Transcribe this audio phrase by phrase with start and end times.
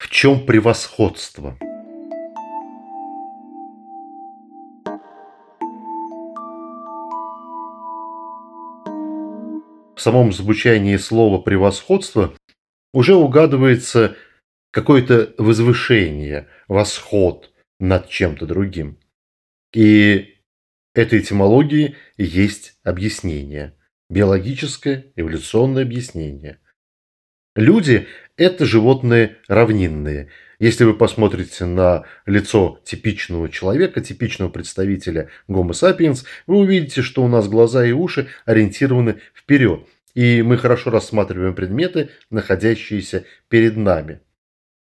[0.00, 1.58] В чем превосходство?
[9.94, 12.32] В самом звучании слова «превосходство»
[12.94, 14.16] уже угадывается
[14.72, 18.98] какое-то возвышение, восход над чем-то другим.
[19.74, 20.38] И
[20.94, 23.76] этой этимологии есть объяснение.
[24.08, 26.58] Биологическое, эволюционное объяснение.
[27.56, 28.06] Люди–
[28.36, 30.28] это животные равнинные.
[30.60, 37.28] Если вы посмотрите на лицо типичного человека, типичного представителя Homo sapiens, вы увидите, что у
[37.28, 39.86] нас глаза и уши ориентированы вперед.
[40.14, 44.20] И мы хорошо рассматриваем предметы, находящиеся перед нами.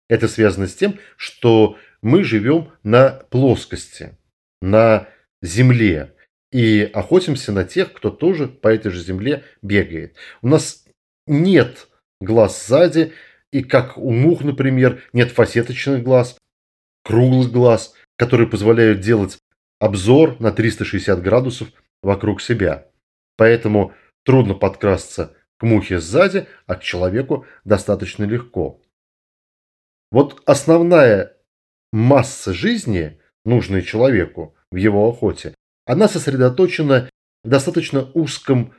[0.08, 4.16] Это связано с тем, что мы живем на плоскости,
[4.60, 5.08] на
[5.42, 6.14] земле
[6.50, 10.16] и охотимся на тех, кто тоже по этой же земле бегает.
[10.42, 10.84] У нас
[11.26, 11.87] нет
[12.20, 13.12] глаз сзади,
[13.52, 16.38] и как у мух, например, нет фасеточных глаз,
[17.04, 19.38] круглых глаз, которые позволяют делать
[19.80, 21.68] обзор на 360 градусов
[22.02, 22.88] вокруг себя.
[23.36, 28.80] Поэтому трудно подкрасться к мухе сзади, а к человеку достаточно легко.
[30.10, 31.36] Вот основная
[31.92, 35.54] масса жизни, нужная человеку в его охоте,
[35.86, 37.08] она сосредоточена
[37.44, 38.74] в достаточно узком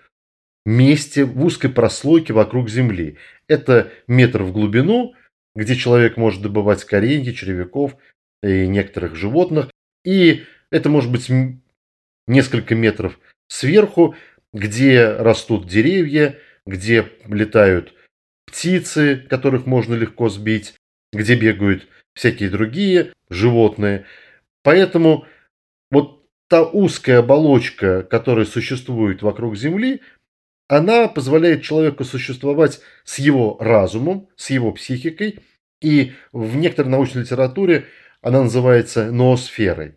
[0.65, 3.17] месте, в узкой прослойке вокруг Земли.
[3.47, 5.13] Это метр в глубину,
[5.55, 7.95] где человек может добывать коренья, червяков
[8.43, 9.69] и некоторых животных.
[10.05, 11.29] И это может быть
[12.27, 14.15] несколько метров сверху,
[14.53, 17.93] где растут деревья, где летают
[18.45, 20.75] птицы, которых можно легко сбить,
[21.13, 24.05] где бегают всякие другие животные.
[24.63, 25.25] Поэтому
[25.91, 30.01] вот та узкая оболочка, которая существует вокруг Земли,
[30.69, 35.39] она позволяет человеку существовать с его разумом, с его психикой,
[35.81, 37.87] и в некоторой научной литературе
[38.21, 39.95] она называется ноосферой,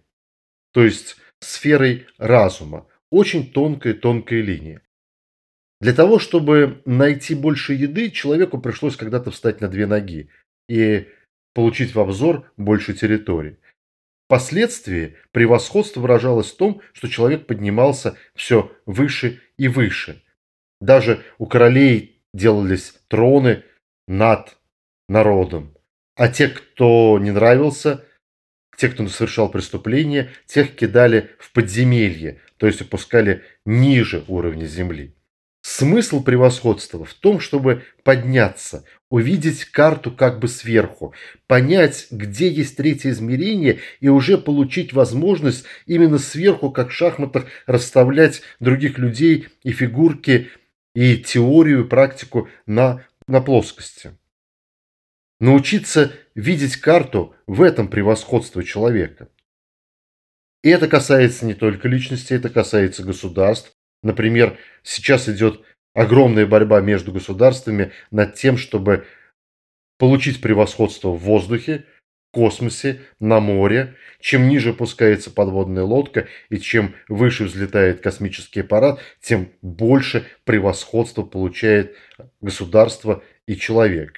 [0.72, 2.86] то есть сферой разума.
[3.10, 4.80] Очень тонкая-тонкая линия.
[5.82, 10.30] Для того, чтобы найти больше еды, человеку пришлось когда-то встать на две ноги
[10.68, 11.08] и
[11.52, 13.58] получить в обзор больше территорий.
[14.26, 20.22] Впоследствии превосходство выражалось в том, что человек поднимался все выше и выше.
[20.82, 23.62] Даже у королей делались троны
[24.08, 24.58] над
[25.08, 25.76] народом.
[26.16, 28.04] А те, кто не нравился,
[28.76, 35.14] те, кто совершал преступления, тех кидали в подземелье, то есть опускали ниже уровня земли.
[35.64, 41.14] Смысл превосходства в том, чтобы подняться, увидеть карту как бы сверху,
[41.46, 48.42] понять, где есть третье измерение и уже получить возможность именно сверху, как в шахматах, расставлять
[48.58, 50.50] других людей и фигурки,
[50.94, 54.16] и теорию, и практику на, на плоскости.
[55.40, 59.28] Научиться видеть карту в этом превосходство человека.
[60.62, 65.62] И это касается не только личности, это касается государств, Например, сейчас идет
[65.94, 69.06] огромная борьба между государствами над тем, чтобы
[69.98, 71.84] получить превосходство в воздухе,
[72.32, 73.94] космосе, на море.
[74.18, 81.94] Чем ниже опускается подводная лодка и чем выше взлетает космический аппарат, тем больше превосходства получает
[82.40, 84.14] государство и человек.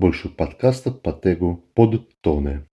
[0.00, 2.69] больше подкастов по тегу «Подтоны».